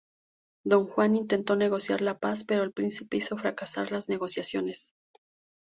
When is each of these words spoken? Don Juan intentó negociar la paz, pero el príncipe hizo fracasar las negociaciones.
Don 0.65 0.87
Juan 0.87 1.15
intentó 1.15 1.55
negociar 1.55 2.01
la 2.01 2.17
paz, 2.17 2.43
pero 2.43 2.63
el 2.63 2.73
príncipe 2.73 3.17
hizo 3.17 3.37
fracasar 3.37 3.91
las 3.91 4.09
negociaciones. 4.09 4.95